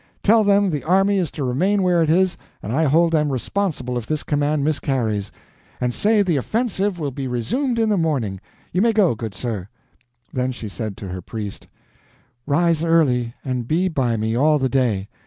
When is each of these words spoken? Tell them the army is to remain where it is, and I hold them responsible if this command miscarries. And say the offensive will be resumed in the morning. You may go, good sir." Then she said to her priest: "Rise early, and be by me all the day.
Tell 0.23 0.43
them 0.43 0.71
the 0.71 0.83
army 0.83 1.19
is 1.19 1.29
to 1.29 1.43
remain 1.43 1.83
where 1.83 2.01
it 2.01 2.09
is, 2.09 2.35
and 2.63 2.73
I 2.73 2.85
hold 2.85 3.11
them 3.11 3.31
responsible 3.31 3.99
if 3.99 4.07
this 4.07 4.23
command 4.23 4.63
miscarries. 4.63 5.31
And 5.79 5.93
say 5.93 6.23
the 6.23 6.37
offensive 6.37 6.99
will 6.99 7.11
be 7.11 7.27
resumed 7.27 7.77
in 7.77 7.89
the 7.89 7.97
morning. 7.99 8.39
You 8.73 8.81
may 8.81 8.93
go, 8.93 9.13
good 9.13 9.35
sir." 9.35 9.67
Then 10.33 10.53
she 10.53 10.69
said 10.69 10.97
to 10.97 11.09
her 11.09 11.21
priest: 11.21 11.67
"Rise 12.47 12.83
early, 12.83 13.35
and 13.45 13.67
be 13.67 13.89
by 13.89 14.17
me 14.17 14.35
all 14.35 14.57
the 14.57 14.69
day. 14.69 15.07